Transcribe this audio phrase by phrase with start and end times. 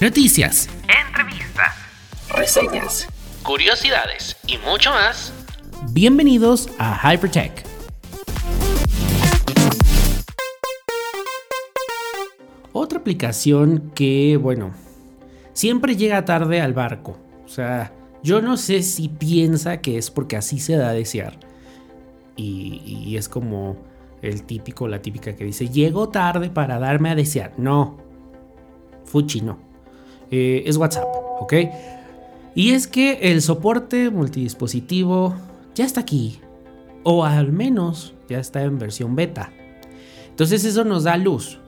[0.00, 1.74] noticias, entrevistas,
[2.30, 3.06] reseñas,
[3.42, 5.30] curiosidades y mucho más.
[5.92, 7.62] Bienvenidos a Hypertech.
[12.72, 14.72] Otra aplicación que, bueno,
[15.52, 17.18] siempre llega tarde al barco.
[17.44, 17.92] O sea,
[18.22, 21.38] yo no sé si piensa que es porque así se da a desear.
[22.36, 23.76] Y, es como
[24.22, 27.52] el típico, la típica que dice, llego tarde para darme a desear.
[27.58, 27.98] No,
[29.04, 29.69] Fuchi no.
[30.30, 31.08] Eh, es WhatsApp,
[31.40, 31.54] ¿ok?
[32.54, 35.34] Y es que el soporte multidispositivo
[35.74, 36.40] ya está aquí.
[37.02, 39.52] O al menos ya está en versión beta.
[40.28, 41.58] Entonces eso nos da luz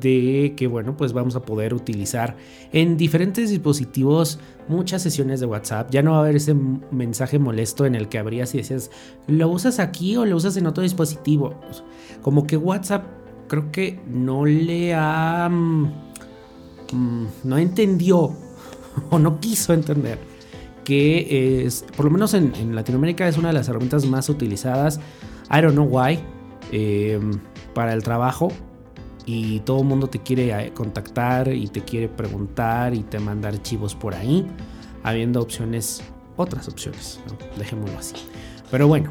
[0.00, 2.36] de que bueno pues vamos a poder utilizar
[2.72, 7.86] en diferentes dispositivos muchas sesiones de WhatsApp ya no va a haber ese mensaje molesto
[7.86, 8.90] en el que habría si decías
[9.28, 11.54] lo usas aquí o lo usas en otro dispositivo
[12.20, 13.04] como que WhatsApp
[13.48, 15.92] creo que no le ha mm,
[16.92, 18.32] mm, no entendió
[19.10, 20.18] o no quiso entender
[20.86, 25.00] que es por lo menos en, Latinoamérica es una de las herramientas más utilizadas.
[25.50, 26.20] I don't know why
[26.70, 27.20] eh,
[27.74, 28.52] para el trabajo.
[29.26, 33.48] Y todo el mundo te quiere eh, contactar y te quiere preguntar y te manda
[33.48, 34.46] archivos por ahí,
[35.02, 36.04] habiendo opciones,
[36.36, 37.18] otras opciones,
[37.58, 38.14] dejémoslo así.
[38.70, 39.10] Pero bueno,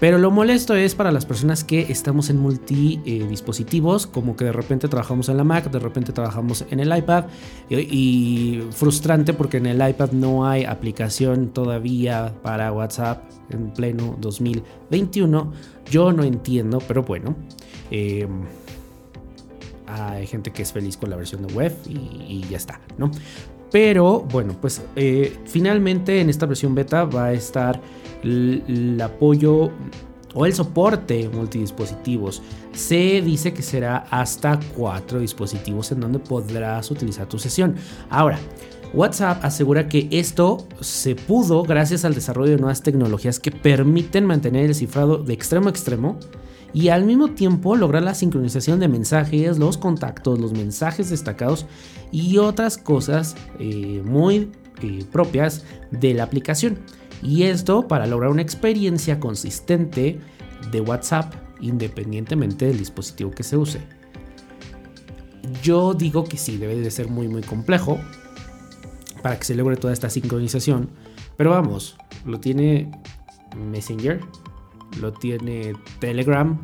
[0.00, 4.52] pero lo molesto es para las personas que estamos en multi dispositivos, como que de
[4.52, 7.24] repente trabajamos en la Mac, de repente trabajamos en el iPad,
[7.68, 14.16] y, y, frustrante porque en el iPad no hay aplicación todavía para WhatsApp en pleno
[14.20, 15.52] 2021.
[15.90, 17.36] Yo no entiendo, pero bueno.
[17.90, 18.26] Eh,
[19.86, 23.10] hay gente que es feliz con la versión de web y, ya está, ¿no?
[23.74, 27.80] Pero bueno, pues eh, finalmente en esta versión beta va a estar
[28.22, 29.72] el, apoyo
[30.32, 32.40] o el soporte multidispositivos.
[32.72, 37.74] Se dice que será hasta cuatro dispositivos en donde podrás utilizar tu sesión.
[38.10, 38.38] Ahora,
[38.92, 44.66] WhatsApp asegura que esto se pudo gracias al desarrollo de nuevas tecnologías que permiten mantener
[44.66, 46.20] el cifrado de extremo a extremo
[46.74, 51.66] y al mismo tiempo lograr la sincronización de mensajes, los contactos, los mensajes destacados
[52.10, 54.50] y otras cosas eh, muy
[54.82, 56.80] eh, propias de la aplicación.
[57.22, 60.18] Y esto para lograr una experiencia consistente
[60.72, 63.80] de WhatsApp independientemente del dispositivo que se use.
[65.62, 67.98] Yo digo que sí, debe de ser muy muy complejo
[69.22, 70.90] para que se logre toda esta sincronización.
[71.36, 71.96] Pero vamos,
[72.26, 72.90] lo tiene
[73.56, 74.20] Messenger,
[75.00, 76.58] lo tiene Telegram,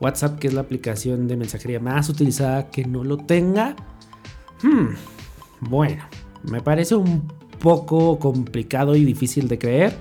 [0.00, 3.76] WhatsApp, que es la aplicación de mensajería más utilizada, que no lo tenga.
[4.62, 4.94] Hmm,
[5.60, 6.04] bueno,
[6.42, 9.96] me parece un poco complicado y difícil de creer.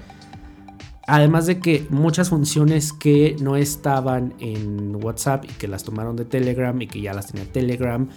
[1.05, 6.23] Además de que muchas funciones que no estaban en WhatsApp y que las tomaron de
[6.25, 8.07] Telegram y que ya las tenía Telegram,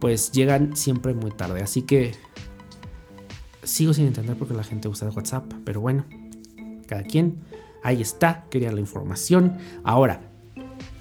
[0.00, 1.62] pues llegan siempre muy tarde.
[1.62, 2.12] Así que
[3.62, 5.44] sigo sin entender por qué la gente usa WhatsApp.
[5.64, 6.04] Pero bueno,
[6.88, 7.38] cada quien.
[7.84, 9.58] Ahí está, quería la información.
[9.84, 10.20] Ahora,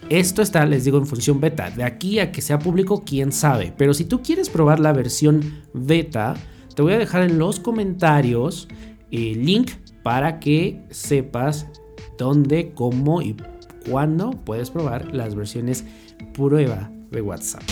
[0.09, 1.71] esto está, les digo, en función beta.
[1.71, 3.73] De aquí a que sea público, quién sabe.
[3.77, 6.35] Pero si tú quieres probar la versión beta,
[6.75, 8.67] te voy a dejar en los comentarios
[9.11, 9.71] el link
[10.03, 11.67] para que sepas
[12.17, 13.37] dónde, cómo y
[13.89, 15.85] cuándo puedes probar las versiones
[16.33, 17.63] prueba de WhatsApp.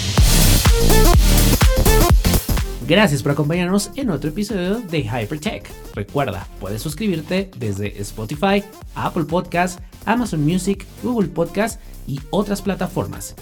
[2.91, 5.71] Gracias por acompañarnos en otro episodio de Hypertech.
[5.95, 8.65] Recuerda, puedes suscribirte desde Spotify,
[8.95, 13.33] Apple Podcast, Amazon Music, Google Podcast y otras plataformas.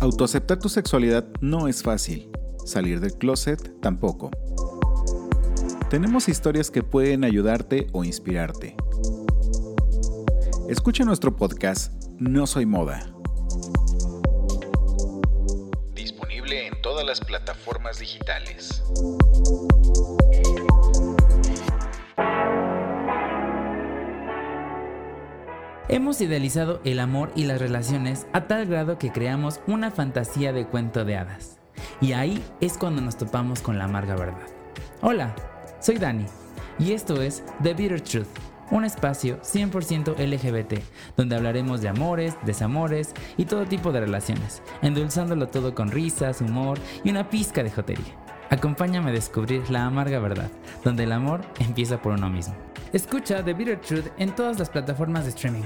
[0.00, 2.32] Autoaceptar tu sexualidad no es fácil.
[2.64, 4.32] Salir del closet tampoco.
[5.88, 8.74] Tenemos historias que pueden ayudarte o inspirarte.
[10.68, 13.14] Escucha nuestro podcast No Soy Moda
[16.80, 18.82] todas las plataformas digitales.
[25.88, 30.66] Hemos idealizado el amor y las relaciones a tal grado que creamos una fantasía de
[30.66, 31.58] cuento de hadas.
[32.00, 34.46] Y ahí es cuando nos topamos con la amarga verdad.
[35.00, 35.34] Hola,
[35.80, 36.26] soy Dani
[36.78, 40.82] y esto es The Bitter Truth un espacio 100% LGBT,
[41.16, 46.78] donde hablaremos de amores, desamores y todo tipo de relaciones, endulzándolo todo con risas, humor
[47.04, 48.14] y una pizca de jotería.
[48.50, 50.50] Acompáñame a descubrir la amarga verdad,
[50.82, 52.54] donde el amor empieza por uno mismo.
[52.92, 55.64] Escucha The Bitter Truth en todas las plataformas de streaming.